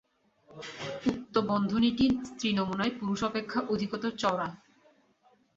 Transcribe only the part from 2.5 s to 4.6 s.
নমুনায় পুরুষ অপেক্ষা অধিকতর চওড়া।